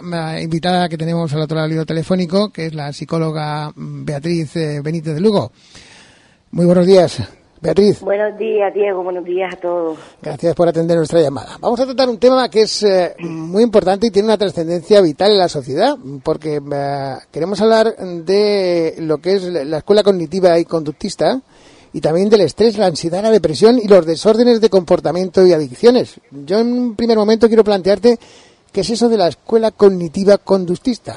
[0.00, 5.14] la invitada que tenemos al otro lado telefónico, que es la psicóloga Beatriz eh, Benítez
[5.14, 5.52] de Lugo.
[6.50, 7.22] Muy buenos días,
[7.60, 8.00] Beatriz.
[8.00, 9.02] Buenos días, Diego.
[9.02, 9.98] Buenos días a todos.
[10.20, 11.56] Gracias por atender nuestra llamada.
[11.60, 15.32] Vamos a tratar un tema que es eh, muy importante y tiene una trascendencia vital
[15.32, 20.64] en la sociedad, porque eh, queremos hablar de lo que es la escuela cognitiva y
[20.64, 21.40] conductista
[21.92, 26.20] y también del estrés, la ansiedad, la depresión y los desórdenes de comportamiento y adicciones.
[26.30, 28.18] Yo en un primer momento quiero plantearte
[28.76, 31.14] ¿Qué es eso de la escuela cognitiva conductista?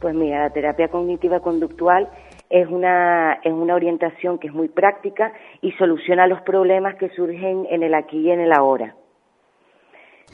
[0.00, 2.08] Pues mira, la terapia cognitiva conductual
[2.48, 7.66] es una, es una orientación que es muy práctica y soluciona los problemas que surgen
[7.68, 8.94] en el aquí y en el ahora.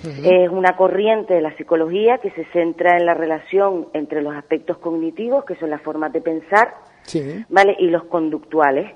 [0.04, 4.78] Es una corriente de la psicología que se centra en la relación entre los aspectos
[4.78, 6.74] cognitivos, que son las formas de pensar,
[7.48, 7.74] ¿vale?
[7.76, 8.88] y los conductuales,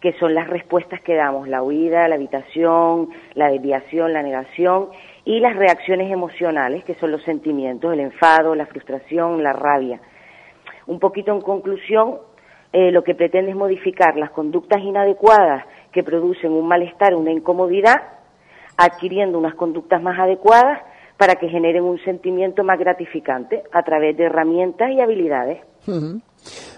[0.00, 4.88] que son las respuestas que damos, la huida, la habitación, la desviación, la negación,
[5.24, 10.00] y las reacciones emocionales, que son los sentimientos, el enfado, la frustración, la rabia.
[10.86, 12.18] Un poquito en conclusión,
[12.72, 17.96] eh, lo que pretende es modificar las conductas inadecuadas que producen un malestar, una incomodidad,
[18.76, 20.82] adquiriendo unas conductas más adecuadas
[21.16, 25.60] para que generen un sentimiento más gratificante a través de herramientas y habilidades.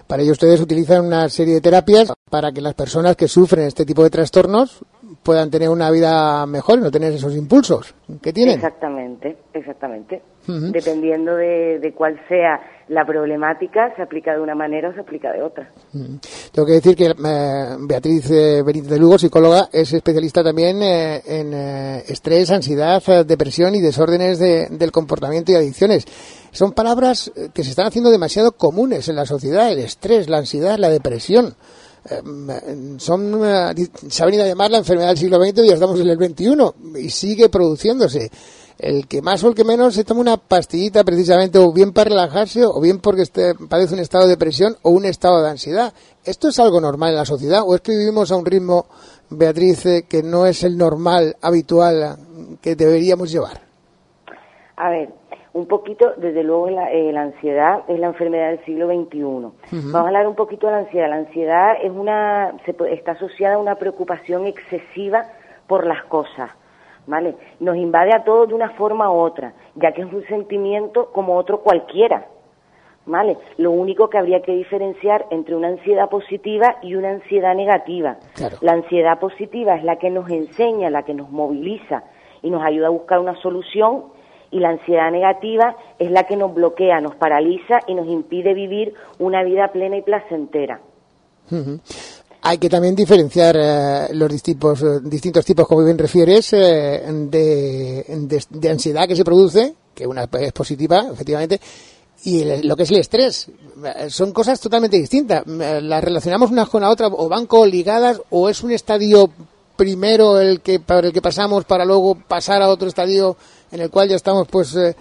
[0.07, 3.85] Para ello ustedes utilizan una serie de terapias para que las personas que sufren este
[3.85, 4.83] tipo de trastornos
[5.23, 8.55] puedan tener una vida mejor y no tener esos impulsos que tienen.
[8.55, 10.21] Exactamente, exactamente.
[10.47, 15.43] Dependiendo de, cuál sea la problemática, se aplica de una manera o se aplica de
[15.43, 15.69] otra.
[15.91, 21.21] Tengo que decir que eh, Beatriz eh, Benítez de Lugo, psicóloga, es especialista también eh,
[21.25, 26.05] en estrés, ansiedad, depresión y desórdenes del comportamiento y adicciones.
[26.51, 30.77] Son palabras que se están haciendo demasiado comunes en la sociedad, el estrés, la ansiedad,
[30.77, 31.55] la depresión.
[32.97, 33.41] Son
[34.09, 36.17] se ha venido a llamar la enfermedad del siglo XX y ya estamos en el
[36.17, 38.31] XXI y sigue produciéndose.
[38.79, 42.11] El que más o el que menos se toma una pastillita precisamente o bien para
[42.11, 45.93] relajarse o bien porque este, padece un estado de depresión o un estado de ansiedad.
[46.23, 48.85] ¿Esto es algo normal en la sociedad o es que vivimos a un ritmo,
[49.29, 52.17] Beatriz, eh, que no es el normal, habitual
[52.61, 53.61] que deberíamos llevar?
[54.75, 55.09] A ver,
[55.53, 59.21] un poquito, desde luego, la, eh, la, ansiedad es la enfermedad del siglo XXI.
[59.21, 61.09] Vamos a hablar un poquito de la ansiedad.
[61.09, 65.25] La ansiedad es una, se, está asociada a una preocupación excesiva
[65.67, 66.51] por las cosas,
[67.07, 67.35] ¿vale?
[67.59, 71.35] Nos invade a todos de una forma u otra, ya que es un sentimiento como
[71.35, 72.27] otro cualquiera,
[73.05, 73.37] ¿vale?
[73.57, 78.17] Lo único que habría que diferenciar entre una ansiedad positiva y una ansiedad negativa.
[78.61, 82.03] La ansiedad positiva es la que nos enseña, la que nos moviliza
[82.41, 84.16] y nos ayuda a buscar una solución
[84.51, 88.93] y la ansiedad negativa es la que nos bloquea, nos paraliza y nos impide vivir
[89.19, 90.79] una vida plena y placentera.
[92.41, 98.69] Hay que también diferenciar eh, los distintos, eh, distintos tipos, como bien refieres, eh, de,
[98.69, 101.59] ansiedad que se produce, que una es positiva, efectivamente,
[102.23, 103.49] y lo que es el estrés.
[104.09, 105.45] Son cosas totalmente distintas.
[105.45, 109.29] Las relacionamos unas con la otra, o van coligadas, o es un estadio
[109.75, 113.37] primero el que, por el que pasamos para luego pasar a otro estadio
[113.71, 114.95] en el cual ya estamos pues eh,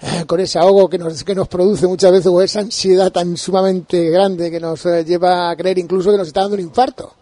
[0.00, 3.36] eh, con ese ahogo que nos, que nos produce muchas veces o esa ansiedad tan
[3.36, 7.12] sumamente grande que nos eh, lleva a creer incluso que nos está dando un infarto.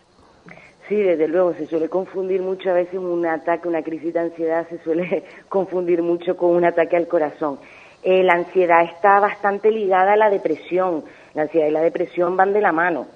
[0.88, 4.68] Sí, desde luego, se suele confundir mucho a veces un ataque, una crisis de ansiedad
[4.68, 7.58] se suele confundir mucho con un ataque al corazón.
[8.04, 11.02] la ansiedad está bastante ligada a la depresión.
[11.34, 13.08] La ansiedad y la depresión van de la mano.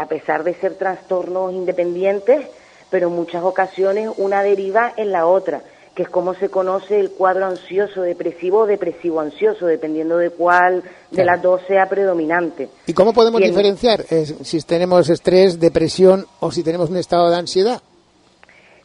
[0.00, 2.46] a pesar de ser trastornos independientes,
[2.88, 5.60] pero en muchas ocasiones una deriva en la otra
[5.94, 10.82] que es como se conoce el cuadro ansioso depresivo o depresivo ansioso, dependiendo de cuál
[11.10, 12.68] de las dos sea predominante.
[12.86, 17.36] ¿Y cómo podemos diferenciar eh, si tenemos estrés, depresión o si tenemos un estado de
[17.36, 17.82] ansiedad?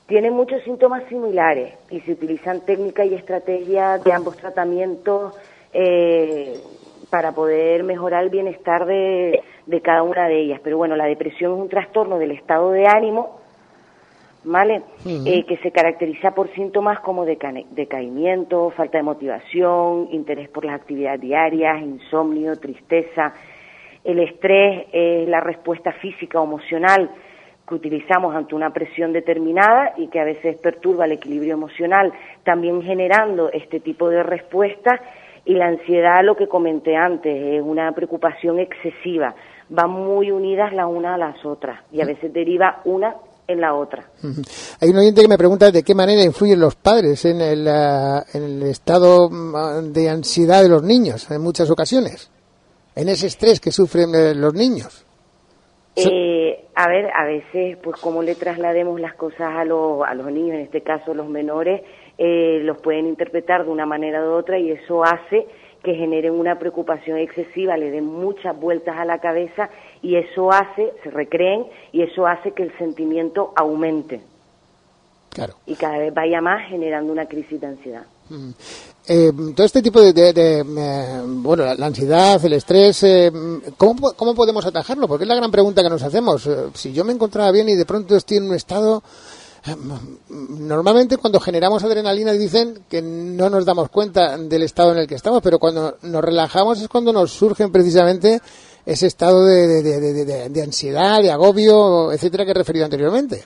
[0.07, 5.33] Tiene muchos síntomas similares y se utilizan técnicas y estrategias de ambos tratamientos
[5.74, 6.59] eh,
[7.09, 10.62] para poder mejorar el bienestar de, de cada una de ellas.
[10.63, 13.46] Pero bueno, la depresión es un trastorno del estado de ánimo
[14.47, 14.81] ¿vale?
[15.05, 21.21] Eh, que se caracteriza por síntomas como decaimiento, falta de motivación, interés por las actividades
[21.21, 23.33] diarias, insomnio, tristeza.
[24.03, 27.11] El estrés es la respuesta física o emocional
[27.67, 32.13] que utilizamos ante una presión determinada y que a veces perturba el equilibrio emocional,
[32.45, 35.01] también generando este tipo de respuestas
[35.44, 39.33] Y la ansiedad, lo que comenté antes, es una preocupación excesiva.
[39.69, 43.15] Van muy unidas la una a las otras y a veces deriva una
[43.47, 44.09] en la otra.
[44.81, 48.21] Hay un oyente que me pregunta de qué manera influyen los padres en el, eh,
[48.33, 52.31] en el estado mm, de ansiedad de los niños en muchas ocasiones,
[52.95, 55.05] en ese estrés que sufren eh, los niños.
[55.95, 60.31] Eh, a ver, a veces, pues cómo le traslademos las cosas a, los a los
[60.31, 61.81] niños, en este caso los menores,
[62.19, 65.47] eh, los pueden interpretar de una manera u otra y eso hace
[65.83, 69.69] que generen una preocupación excesiva, le den muchas vueltas a la cabeza
[70.01, 74.21] y eso hace, se recreen y eso hace que el sentimiento aumente.
[75.29, 75.56] Claro.
[75.65, 78.06] Y cada vez vaya más generando una crisis de ansiedad.
[79.07, 83.31] Eh, todo este tipo de, de, eh, bueno, la, ansiedad, el estrés, eh,
[83.77, 85.07] ¿cómo, ¿cómo, podemos atajarlo?
[85.07, 86.45] Porque es la gran pregunta que nos hacemos.
[86.45, 89.01] Eh, si yo me encontraba bien y de pronto estoy en un estado
[90.30, 95.16] Normalmente cuando generamos adrenalina dicen que no nos damos cuenta del estado en el que
[95.16, 98.40] estamos, pero cuando nos relajamos es cuando nos surgen precisamente
[98.86, 103.44] ese estado de, ansiedad, de agobio, etcétera, que he referido anteriormente.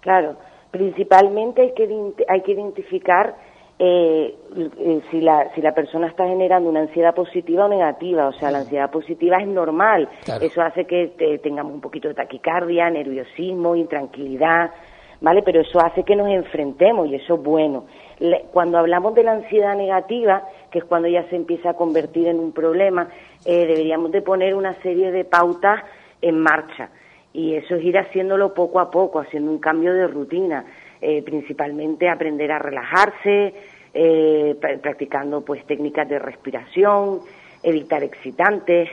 [0.00, 0.36] Claro,
[0.70, 3.36] principalmente hay que, hay que identificar
[3.78, 8.28] eh, eh, si, la, si la persona está generando una ansiedad positiva o negativa.
[8.28, 10.08] O sea, la ansiedad positiva es normal.
[10.40, 14.70] Eso hace que tengamos un poquito de taquicardia, nerviosismo, intranquilidad
[15.20, 15.42] ¿vale?
[15.42, 17.84] Pero eso hace que nos enfrentemos y eso es bueno.
[18.52, 22.38] Cuando hablamos de la ansiedad negativa, que es cuando ya se empieza a convertir en
[22.38, 23.08] un problema,
[23.44, 25.82] eh, deberíamos de poner una serie de pautas
[26.20, 26.90] en marcha
[27.32, 30.64] y eso es ir haciéndolo poco a poco, haciendo un cambio de rutina,
[31.00, 33.54] eh, principalmente aprender a relajarse,
[33.94, 37.20] eh, practicando pues técnicas de respiración,
[37.62, 38.88] evitar excitantes,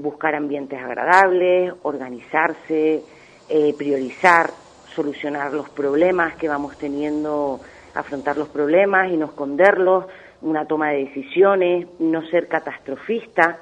[0.00, 3.02] buscar ambientes agradables, organizarse,
[3.78, 4.50] priorizar,
[4.98, 7.60] solucionar los problemas que vamos teniendo,
[7.94, 10.06] afrontar los problemas y no esconderlos,
[10.42, 13.60] una toma de decisiones, no ser catastrofista,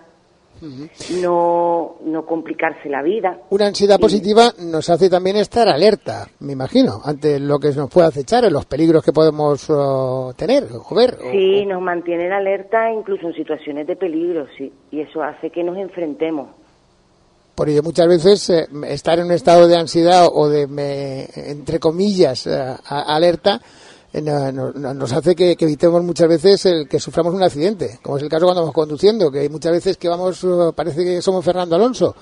[1.21, 3.39] no, no complicarse la vida.
[3.51, 8.09] Una ansiedad positiva nos hace también estar alerta, me imagino, ante lo que nos puede
[8.09, 11.19] acechar, los peligros que podemos uh, tener o ver.
[11.31, 15.77] Sí, nos mantiene alerta incluso en situaciones de peligro, sí, y eso hace que nos
[15.77, 16.49] enfrentemos.
[17.57, 22.47] Por ello, muchas veces eh, estar en un estado de ansiedad o de, entre comillas,
[22.47, 23.63] eh, alerta,
[24.13, 28.29] eh, nos hace que, evitemos muchas veces el que suframos un accidente, como es el
[28.29, 32.15] caso cuando vamos conduciendo, que muchas veces que vamos, parece que somos Fernando Alonso.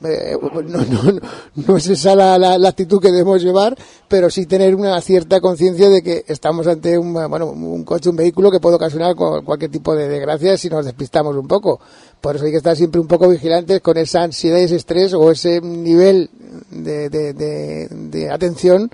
[0.00, 1.20] No, no,
[1.66, 3.74] no, es esa la, la, actitud que debemos llevar,
[4.08, 8.16] pero sí tener una cierta conciencia de que estamos ante un, bueno, un coche, un
[8.16, 11.80] vehículo que puede ocasionar cualquier tipo de desgracia si nos despistamos un poco.
[12.20, 15.30] Por eso hay que estar siempre un poco vigilantes con esa ansiedad, ese estrés o
[15.30, 16.28] ese nivel
[16.70, 18.90] de, de, atención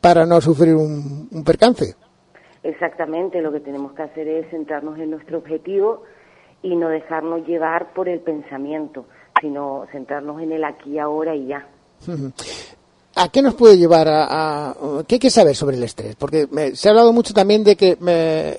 [0.00, 1.94] para no sufrir un, percance.
[2.62, 6.02] Exactamente, lo que tenemos que hacer es centrarnos en nuestro objetivo
[6.62, 9.06] y no dejarnos llevar por el pensamiento,
[9.40, 11.66] sino centrarnos en el aquí, ahora y ya.
[13.16, 14.74] ¿A qué nos puede llevar a,
[15.06, 16.16] qué hay que saber sobre el estrés?
[16.16, 17.98] Porque se ha hablado mucho también de que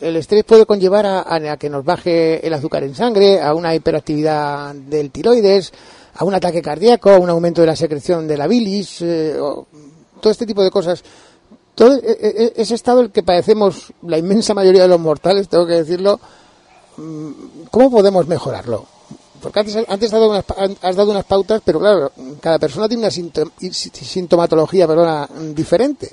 [0.01, 4.75] el estrés puede conllevar a, que nos baje el azúcar en sangre, a una hiperactividad
[4.75, 5.71] del tiroides,
[6.15, 9.35] a un ataque cardíaco, a un aumento de la secreción de la bilis, eh,
[10.19, 11.03] todo este tipo de cosas.
[11.73, 15.47] Todo e, e, e, ese estado el que padecemos la inmensa mayoría de los mortales,
[15.47, 16.19] tengo que decirlo,
[16.97, 17.31] mm,
[17.71, 18.85] ¿cómo podemos mejorarlo?
[19.41, 20.45] Porque antes, has, dado unas,
[20.81, 26.11] has dado unas pautas, pero claro, cada persona tiene una sintomatología perdona, diferente.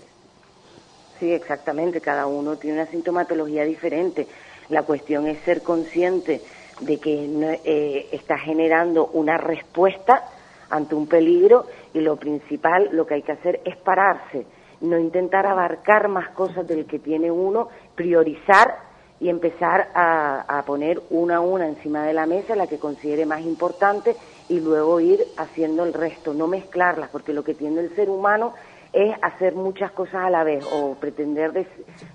[1.21, 4.27] Sí, exactamente, cada uno tiene una sintomatología diferente.
[4.71, 6.43] La cuestión es ser consciente
[6.81, 10.25] de que eh, está generando una respuesta
[10.71, 14.47] ante un peligro y lo principal, lo que hay que hacer es pararse,
[14.81, 18.88] no intentar abarcar más cosas del que tiene uno, priorizar
[19.21, 23.41] y empezar a, poner una a una encima de la mesa la que considere más
[23.43, 24.17] importante
[24.49, 28.55] y luego ir haciendo el resto, no mezclarlas, porque lo que tiene el ser humano
[28.93, 31.67] es hacer muchas cosas a la vez o pretender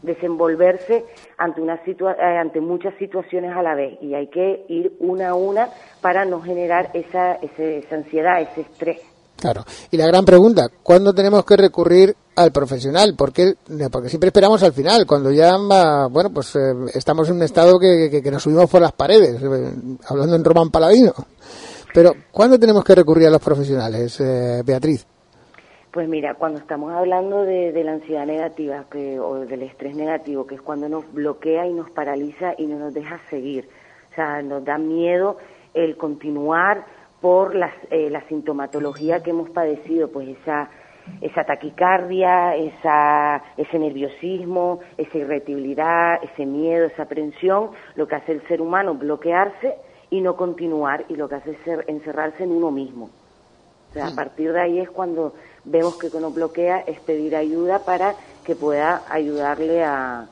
[0.02, 1.06] desenvolverse
[1.38, 5.36] ante, una eh, ante muchas situaciones a la vez y hay que ir una a
[5.36, 5.70] una
[6.02, 9.13] para no generar esa, esa ansiedad, ese estrés.
[9.44, 9.66] Claro.
[9.92, 13.14] Y la gran pregunta, ¿cuándo tenemos que recurrir al profesional?
[13.18, 13.56] Porque,
[14.06, 15.58] siempre esperamos al final, cuando ya,
[16.10, 16.60] bueno, pues eh,
[16.94, 20.72] estamos en un estado que, que, nos subimos por las paredes, eh, hablando en Román
[20.72, 21.12] Paladino.
[21.94, 25.06] Pero, ¿cuándo tenemos que recurrir a los profesionales, eh, Beatriz?
[25.92, 30.48] Pues mira, cuando estamos hablando de, de la ansiedad negativa que, o del estrés negativo,
[30.48, 33.68] que es cuando nos bloquea y nos paraliza y no nos deja seguir.
[34.10, 35.36] O sea, nos da miedo
[35.74, 36.86] el continuar
[37.24, 40.70] por las, eh, la sintomatología que hemos padecido, pues esa,
[41.22, 48.46] esa taquicardia, esa, ese nerviosismo, esa irritabilidad, ese miedo, esa aprensión, lo que hace el
[48.50, 49.74] ser humano bloquearse
[50.10, 53.10] y no continuar y lo que hace es encerrarse en uno mismo.
[53.90, 57.86] O sea, a partir de ahí es cuando vemos que nos bloquea es pedir ayuda
[57.86, 60.28] para que pueda ayudarle a,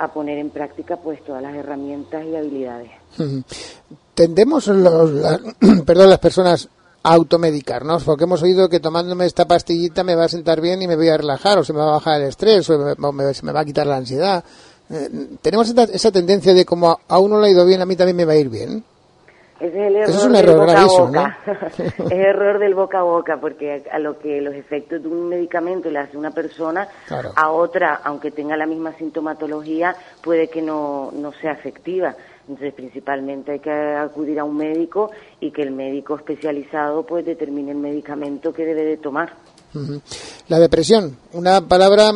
[0.00, 2.90] a poner en práctica pues todas las herramientas y habilidades.
[4.14, 5.10] Tendemos los,
[5.86, 6.68] perdón, las personas
[7.02, 10.88] a automedicarnos, porque hemos oído que tomándome esta pastillita me va a sentar bien y
[10.88, 13.44] me voy a relajar, o se me va a bajar el estrés, o me, se
[13.44, 14.42] me va a quitar la ansiedad.
[14.88, 18.16] Eh, tenemos esa, tendencia de como a uno le ha ido bien, a mí también
[18.16, 18.82] me va a ir bien.
[19.60, 21.38] Ese es el error es un error del boca a boca.
[21.98, 25.90] es error del boca a boca, porque a lo que los efectos de un medicamento
[25.90, 26.88] le hace una persona,
[27.36, 32.16] a otra, aunque tenga la misma sintomatología, puede que no, no sea efectiva.
[32.48, 37.70] Entonces, principalmente hay que acudir a un médico y que el médico especializado pues determine
[37.72, 39.34] el medicamento que debe de tomar.
[40.48, 42.10] La depresión, una palabra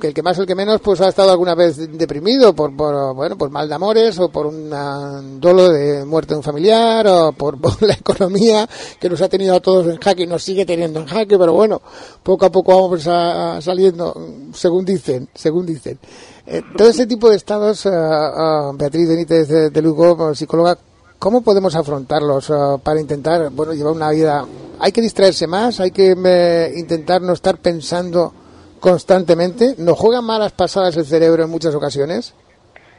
[0.00, 3.14] que el que más el que menos pues ha estado alguna vez deprimido por, por
[3.14, 7.32] bueno por mal de amores o por un dolo de muerte de un familiar o
[7.32, 8.68] por, la economía
[8.98, 11.52] que nos ha tenido a todos en jaque y nos sigue teniendo en jaque, pero
[11.52, 11.80] bueno,
[12.24, 14.12] poco a poco vamos a, saliendo,
[14.52, 15.98] según dicen, según dicen.
[16.44, 20.76] Eh, todo ese tipo de estados, Beatriz Benítez de, de Lugo, psicóloga,
[21.22, 24.44] ¿Cómo podemos afrontarlos uh, para intentar bueno, llevar una vida?
[24.80, 25.78] ¿Hay que distraerse más?
[25.78, 28.34] ¿Hay que eh, intentar no estar pensando
[28.80, 29.76] constantemente?
[29.78, 32.34] ¿Nos juega malas pasadas el cerebro en muchas ocasiones?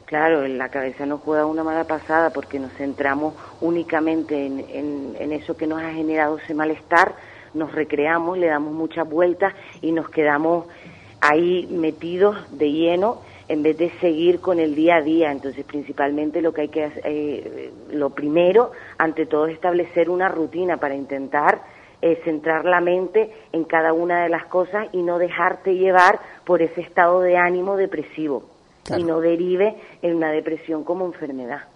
[0.06, 5.34] Claro, en la cabeza nos juega una mala pasada porque nos centramos únicamente en, en
[5.34, 7.16] eso que nos ha generado ese malestar,
[7.54, 10.68] nos recreamos, le damos muchas vueltas y nos quedamos
[11.20, 13.18] ahí metidos de lleno
[13.54, 15.32] en vez de seguir con el día a día.
[15.32, 20.28] Entonces, principalmente lo que hay que hacer, eh, lo primero, ante todo, es establecer una
[20.28, 21.62] rutina para intentar
[22.02, 26.62] eh, centrar la mente en cada una de las cosas y no dejarte llevar por
[26.62, 28.44] ese estado de ánimo depresivo
[28.98, 31.73] y no derive en una depresión como enfermedad.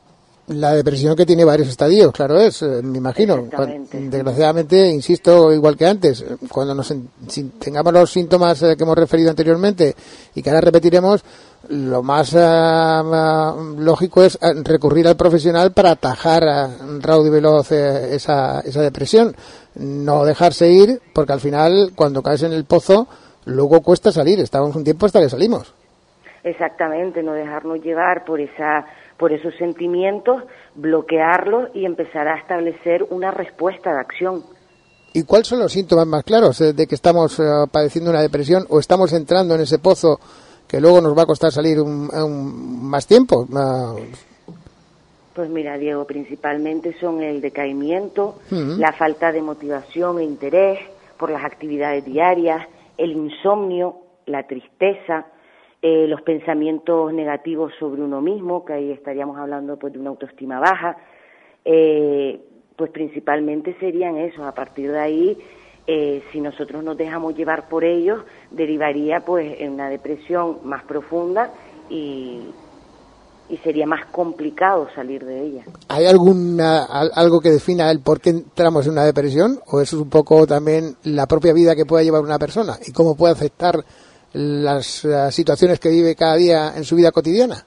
[0.48, 3.48] La depresión que tiene varios estadios, claro es, eh, me imagino.
[3.92, 6.94] Desgraciadamente, insisto, igual que antes, cuando nos
[7.60, 9.94] tengamos los síntomas que hemos referido anteriormente
[10.36, 11.24] y que ahora repetiremos,
[11.70, 13.02] lo más eh,
[13.78, 19.36] lógico es eh, recurrir al profesional para atajar rápido y veloz eh, esa, esa depresión.
[19.76, 23.08] No dejarse ir, porque al final, cuando caes en el pozo,
[23.46, 24.40] luego cuesta salir.
[24.40, 25.74] Estamos un tiempo hasta que salimos.
[26.44, 28.86] Exactamente, no dejarnos llevar por esa
[29.18, 30.44] por esos sentimientos,
[30.76, 34.44] bloquearlos y empezar a establecer una respuesta de acción.
[35.14, 39.14] ¿Y cuáles son los síntomas más claros de que estamos padeciendo una depresión o estamos
[39.14, 40.20] entrando en ese pozo
[40.68, 42.10] que luego nos va a costar salir un,
[42.84, 43.48] más tiempo.
[45.34, 50.80] Pues mira, Diego, principalmente son el decaimiento, la falta de motivación e interés
[51.18, 55.28] por las actividades diarias, el insomnio, la tristeza,
[55.82, 60.60] eh, los pensamientos negativos sobre uno mismo, que ahí estaríamos hablando pues, de una autoestima
[60.60, 60.98] baja,
[61.64, 62.40] eh,
[62.76, 64.42] pues principalmente serían esos.
[64.46, 65.38] A partir de ahí,
[65.86, 71.52] eh, si nosotros nos dejamos llevar por ellos, derivaría pues en una depresión más profunda
[71.90, 72.42] y,
[73.50, 75.64] y sería más complicado salir de ella.
[75.88, 80.02] ¿Hay alguna, algo que defina el por qué entramos en una depresión o eso es
[80.02, 83.76] un poco también la propia vida que pueda llevar una persona y cómo puede afectar
[84.34, 87.66] las situaciones que vive cada día en su vida cotidiana?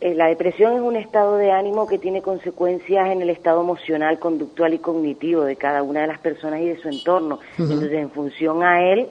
[0.00, 4.18] Eh, la depresión es un estado de ánimo que tiene consecuencias en el estado emocional,
[4.18, 7.38] conductual y cognitivo de cada una de las personas y de su entorno.
[7.58, 9.08] Entonces, en función a él,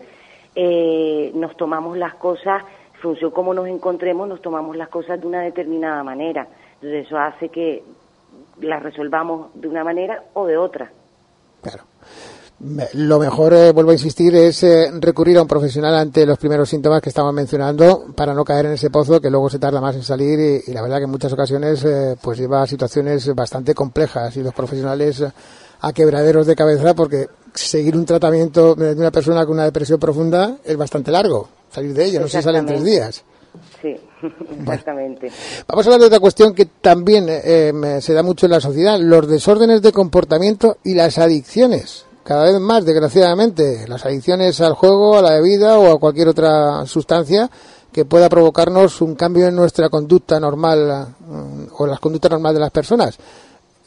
[0.56, 2.64] eh, nos tomamos las cosas,
[2.96, 6.48] en función como nos encontremos, nos tomamos las cosas de una determinada manera.
[6.76, 7.84] Entonces, eso hace que
[8.60, 10.92] las resolvamos de una manera o de otra.
[11.62, 11.84] Claro.
[12.62, 16.68] Lo mejor, eh, vuelvo a insistir, es eh, recurrir a un profesional ante los primeros
[16.68, 19.96] síntomas que estamos mencionando para no caer en ese pozo que luego se tarda más
[19.96, 23.74] en salir y, la verdad que en muchas ocasiones eh, pues lleva a situaciones bastante
[23.74, 25.24] complejas y los profesionales
[25.80, 30.58] a quebraderos de cabeza porque seguir un tratamiento de una persona con una depresión profunda
[30.66, 31.48] es bastante largo.
[31.72, 33.24] Salir de ella no se sale en tres días.
[33.82, 33.96] Sí,
[34.60, 35.32] exactamente.
[35.66, 37.26] vamos a hablar de otra cuestión que también
[38.02, 42.60] se da mucho en la sociedad, los desórdenes de comportamiento y las adicciones cada vez
[42.60, 47.50] más, desgraciadamente, las adicciones al juego, a la bebida o a cualquier otra sustancia
[47.92, 52.58] que pueda provocarnos un cambio en nuestra conducta normal mm, o en las conductas normales
[52.58, 53.18] de las personas.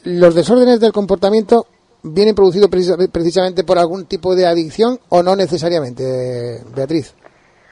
[0.03, 1.67] ¿Los desórdenes del comportamiento
[2.01, 7.15] vienen producidos precisamente por algún tipo de adicción o no necesariamente, Beatriz?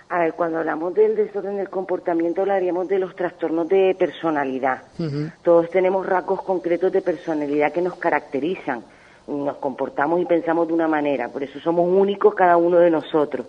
[0.07, 4.83] A ver, cuando hablamos del desorden del comportamiento hablaríamos de los trastornos de personalidad.
[5.43, 8.85] Todos tenemos rasgos concretos de personalidad que nos caracterizan
[9.31, 13.47] nos comportamos y pensamos de una manera, por eso somos únicos cada uno de nosotros.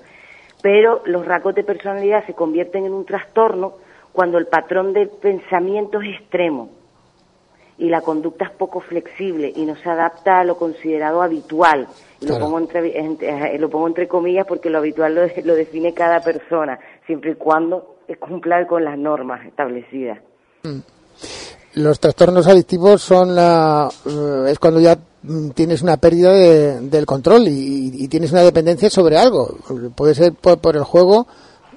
[0.62, 3.74] Pero los rasgos de personalidad se convierten en un trastorno
[4.12, 6.70] cuando el patrón de pensamiento es extremo
[7.78, 11.88] y la conducta es poco flexible y no se adapta a lo considerado habitual.
[12.20, 16.20] Lo, pongo entre, eh, lo pongo entre comillas porque lo habitual lo, lo define cada
[16.20, 20.20] persona, siempre y cuando cumpla con las normas establecidas.
[20.62, 20.78] Mm.
[21.74, 24.96] Los trastornos adictivos son la, eh, es cuando ya
[25.55, 26.33] tienes una pérdida
[26.81, 29.57] del control y, tienes una dependencia sobre algo.
[29.95, 31.26] Puede ser por, el juego,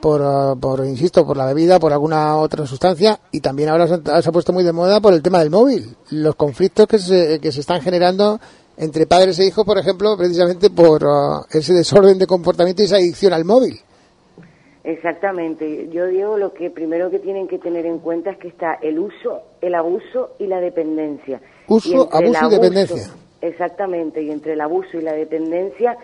[0.02, 4.30] por, uh, por, insisto, por la bebida, por alguna otra sustancia y también ahora se,
[4.30, 5.96] ha puesto muy de moda por el tema del móvil.
[6.12, 8.40] Los conflictos que se, que se están generando
[8.78, 12.98] entre padres e hijos, por ejemplo, precisamente por uh, ese desorden de comportamiento y esa
[12.98, 13.80] adicción al móvil.
[14.84, 15.90] Exactamente.
[15.90, 19.00] Yo digo lo que primero que tienen que tener en cuenta es que está el
[19.00, 21.42] uso, el abuso y la dependencia.
[21.68, 23.25] Uso, abuso y dependencia.
[23.48, 24.22] Exactamente.
[24.22, 25.98] Y entre el abuso y la dependencia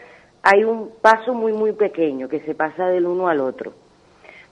[0.43, 3.73] hay un paso muy, muy pequeño que se pasa del uno al otro.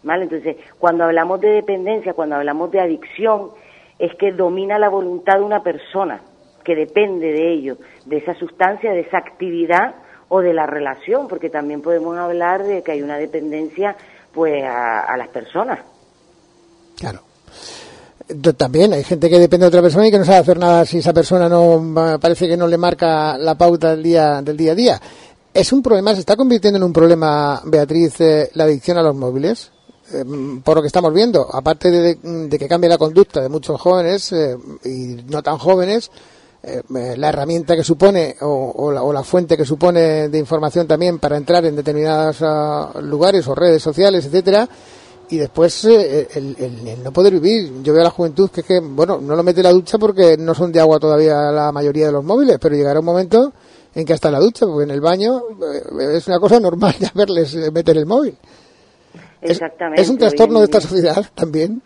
[0.03, 0.23] ¿Vale?
[0.23, 3.51] Entonces, cuando hablamos de dependencia, cuando hablamos de adicción,
[3.97, 6.21] es que domina la voluntad de una persona,
[6.63, 9.95] que depende de ello, de esa sustancia, de esa actividad
[10.29, 13.95] o de la relación, porque también podemos hablar de que hay una dependencia
[14.31, 15.79] pues a, las personas.
[16.97, 17.19] Claro.
[18.57, 20.99] También hay gente que depende de otra persona y que no sabe hacer nada si
[20.99, 24.75] esa persona no parece que no le marca la pauta del día del día a
[24.75, 25.01] día.
[25.51, 29.15] ¿Es un problema, se está convirtiendo en un problema, Beatriz, eh, la adicción a los
[29.15, 29.71] móviles?
[30.13, 30.23] Eh,
[30.63, 34.55] por lo que estamos viendo, aparte de, que cambie la conducta de muchos jóvenes eh,
[34.85, 36.11] y no tan jóvenes,
[36.89, 41.75] la herramienta que supone o, la, fuente que supone de información también para entrar en
[41.75, 44.67] determinados ah, lugares o redes sociales, etcétera,
[45.29, 47.81] y después el, no poder vivir.
[47.83, 50.35] Yo veo a la juventud que es que, bueno, no lo mete la ducha porque
[50.37, 53.53] no son de agua todavía la mayoría de los móviles, pero llegará un momento
[53.95, 57.11] en que hasta la ducha, porque en el baño eh, es una cosa normal ya
[57.13, 58.35] verles eh, meter el móvil.
[59.41, 60.01] Exactamente.
[60.01, 61.81] ¿Es, un trastorno de esta sociedad también?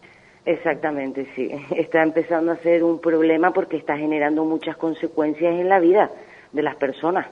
[0.45, 1.49] Exactamente, sí.
[1.75, 6.09] Está empezando a ser un problema porque está generando muchas consecuencias en la vida
[6.51, 7.27] de las personas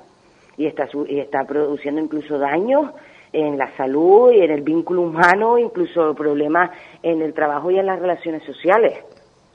[0.57, 2.91] y está, y está produciendo incluso daños
[3.33, 7.85] en la salud y en el vínculo humano, incluso problemas en el trabajo y en
[7.85, 8.99] las relaciones sociales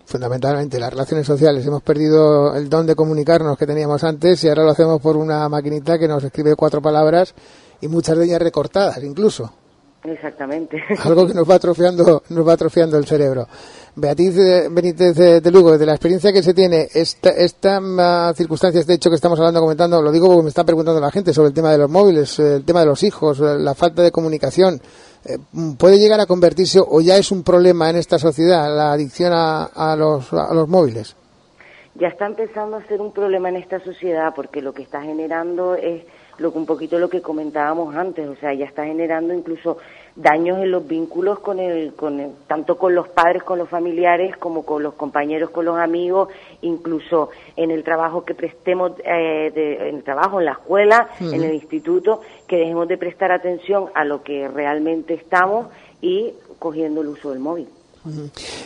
[0.06, 1.66] fundamentalmente las relaciones sociales.
[1.66, 5.48] Hemos perdido el don de comunicarnos que teníamos antes y ahora lo hacemos por una
[5.48, 7.34] maquinita que nos escribe cuatro palabras
[7.80, 9.52] y muchas de ellas recortadas incluso.
[10.08, 10.82] Exactamente.
[11.04, 13.46] Algo que nos va atrofiando, nos va atrofiando el cerebro.
[13.94, 17.80] Beatriz eh, Benítez de Lugo, de la experiencia que se tiene, esta, esta
[18.34, 21.32] circunstancias, de hecho, que estamos hablando, comentando, lo digo porque me está preguntando la gente
[21.32, 24.80] sobre el tema de los móviles, el tema de los hijos, la falta de comunicación,
[25.24, 25.38] eh,
[25.78, 29.96] puede llegar a convertirse o ya es un problema en esta sociedad la adicción a,
[29.96, 31.16] los, a los móviles?
[31.94, 35.74] Ya está empezando a ser un problema en esta sociedad porque lo que está generando
[35.74, 36.04] es
[36.38, 39.78] lo un poquito lo que comentábamos antes, o sea, ya está generando incluso
[40.14, 44.64] daños en los vínculos con el, con tanto con los padres, con los familiares, como
[44.64, 46.28] con los compañeros, con los amigos,
[46.62, 51.54] incluso en el trabajo que prestemos, eh, en el trabajo, en la escuela, en el
[51.54, 55.66] instituto, que dejemos de prestar atención a lo que realmente estamos
[56.00, 57.68] y cogiendo el uso del móvil.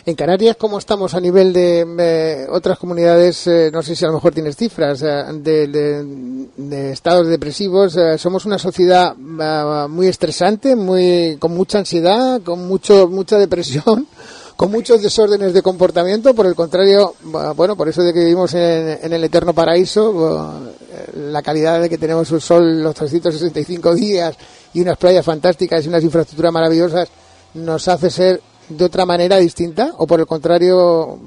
[0.05, 3.47] En Canarias, ¿cómo estamos a nivel de eh, otras comunidades?
[3.47, 7.97] Eh, no sé si a lo mejor tienes cifras eh, de, estados depresivos.
[8.17, 14.07] somos una sociedad muy estresante, muy con mucha ansiedad, con mucho mucha depresión,
[14.55, 16.35] con muchos desórdenes de comportamiento.
[16.35, 17.15] Por el contrario,
[17.55, 20.71] bueno, por eso de que vivimos en, en el eterno paraíso,
[21.15, 24.35] la calidad de que tenemos el sol los 365 días
[24.73, 27.09] y unas playas fantásticas y unas infraestructuras maravillosas
[27.55, 28.41] nos hace ser
[28.77, 31.19] de otra manera distinta o por el contrario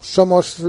[0.00, 0.62] somos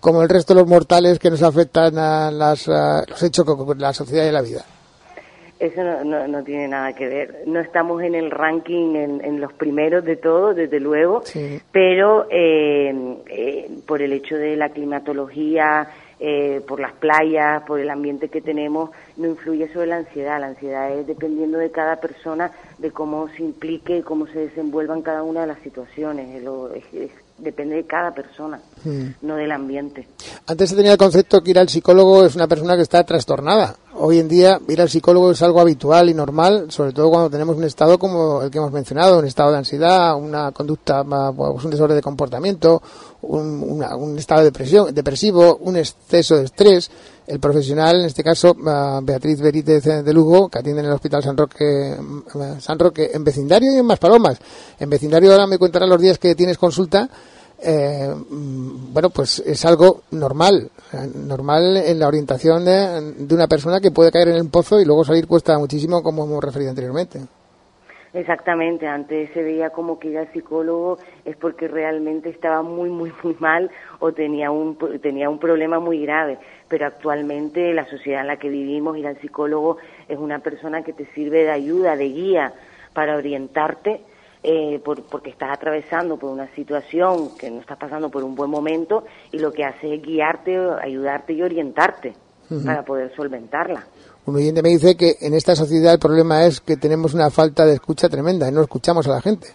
[0.00, 3.92] como el resto de los mortales que nos afectan a, las, los hechos con la
[3.92, 4.64] sociedad y la vida?
[5.60, 7.42] Eso no, no, tiene nada que ver.
[7.46, 11.22] No estamos en el ranking en, los primeros de todo, desde luego,
[11.70, 15.86] pero eh, eh, por el hecho de la climatología,
[16.22, 20.38] eh, por las playas, por el ambiente que tenemos, no influye sobre la ansiedad.
[20.38, 24.94] La ansiedad es dependiendo de cada persona, de cómo se implique y cómo se desenvuelva
[24.94, 26.42] en cada una de las situaciones.
[27.38, 29.06] depende de cada persona, hmm.
[29.22, 30.06] no del ambiente.
[30.46, 33.76] Antes se tenía el concepto que ir al psicólogo es una persona que está trastornada.
[34.02, 37.54] Hoy en día ir al psicólogo es algo habitual y normal, sobre todo cuando tenemos
[37.58, 41.70] un estado como el que hemos mencionado, un estado de ansiedad, una conducta, pues un
[41.70, 42.80] desorden de comportamiento,
[43.20, 46.90] un, estado de depresión, depresivo, un exceso de estrés.
[47.26, 48.56] El profesional, en este caso,
[49.02, 51.94] Beatriz Berítez de Lugo, que atiende en el Hospital San Roque,
[52.58, 54.38] San Roque en vecindario y en Maspalomas.
[54.78, 57.06] En vecindario ahora me contará los días que tienes consulta.
[57.62, 60.70] eh, mm, bueno, pues es algo normal,
[61.14, 65.04] normal en la orientación de, una persona que puede caer en el pozo y luego
[65.04, 67.20] salir cuesta muchísimo, como hemos referido anteriormente.
[68.12, 73.12] Exactamente, antes se veía como que ir al psicólogo es porque realmente estaba muy, muy,
[73.22, 78.26] muy mal o tenía un, tenía un problema muy grave, pero actualmente la sociedad en
[78.26, 79.76] la que vivimos, ir al psicólogo
[80.08, 82.52] es una persona que te sirve de ayuda, de guía
[82.94, 84.00] para orientarte
[84.42, 88.50] eh, por, porque estás atravesando por una situación que no estás pasando por un buen
[88.50, 92.14] momento y lo que hace es guiarte, ayudarte y orientarte
[92.64, 93.86] para poder solventarla.
[94.26, 97.64] Un oyente me dice que en esta sociedad el problema es que tenemos una falta
[97.64, 99.48] de escucha tremenda y no escuchamos a la gente.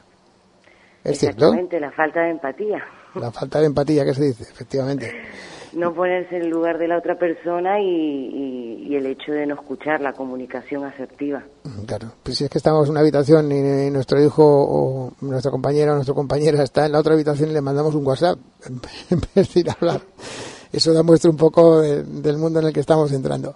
[1.04, 2.84] ¿Es Exactamente, la falta de empatía.
[3.15, 4.43] La falta de empatía, ¿qué se dice?
[4.43, 5.12] Efectivamente.
[5.76, 10.00] No ponerse en el lugar de la otra persona y, el hecho de no escuchar
[10.00, 11.44] la comunicación asertiva.
[11.86, 15.92] Claro, pues si es que estamos en una habitación y, nuestro hijo o nuestra compañera
[15.92, 18.40] o nuestra compañera está en la otra habitación y le mandamos un WhatsApp
[19.10, 20.02] en vez de ir a hablar.
[20.72, 23.56] Eso da muestra un poco del mundo en el que estamos entrando.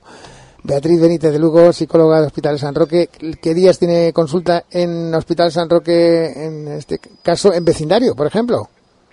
[0.63, 3.09] Beatriz Benítez de Lugo, psicóloga del Hospital San Roque.
[3.41, 8.69] ¿Qué días tiene consulta en Hospital San Roque, en este caso, en vecindario, por ejemplo?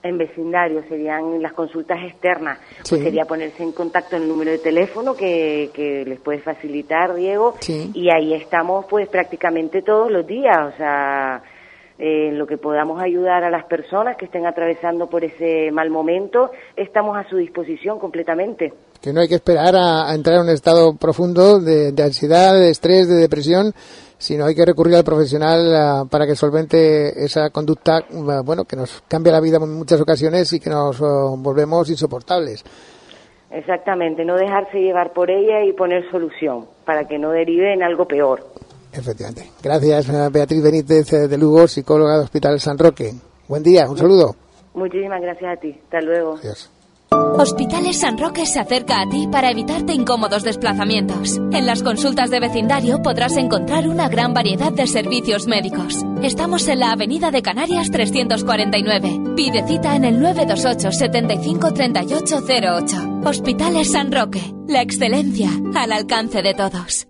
[0.07, 2.59] En vecindario serían las consultas externas.
[2.89, 7.15] Pues sería ponerse en contacto en el número de teléfono que, que les puede facilitar,
[7.15, 7.55] Diego.
[7.95, 10.75] Y ahí estamos, pues, prácticamente todos los días.
[10.75, 11.43] O sea,
[11.99, 15.89] en eh, lo que podamos ayudar a las personas que estén atravesando por ese mal
[15.89, 18.73] momento, estamos a su disposición completamente.
[19.01, 23.09] Que no hay que esperar a, entrar en un estado profundo de, ansiedad, de estrés,
[23.09, 23.73] de depresión,
[24.19, 28.05] sino hay que recurrir al profesional para que solvente esa conducta,
[28.45, 32.65] bueno, que nos cambia la vida en muchas ocasiones y que nos oh, volvemos insoportables.
[33.51, 38.07] Exactamente, no dejarse llevar por ella y poner solución para que no derive en algo
[38.07, 38.45] peor.
[38.93, 39.51] Efectivamente.
[39.63, 43.13] Gracias, eh, Beatriz Benítez eh, de Lugo, psicóloga del Hospital San Roque.
[43.49, 44.35] Buen día, un saludo.
[44.75, 45.79] Muchísimas gracias a ti.
[45.85, 46.37] Hasta luego.
[46.37, 46.71] Adiós.
[47.11, 51.37] Hospitales San Roque se acerca a ti para evitarte incómodos desplazamientos.
[51.53, 56.05] En las consultas de vecindario podrás encontrar una gran variedad de servicios médicos.
[56.23, 59.35] Estamos en la Avenida de Canarias 349.
[59.37, 63.21] Pide cita en el 928 75 3808.
[63.25, 64.43] Hospitales San Roque.
[64.67, 67.07] La excelencia al alcance de todos.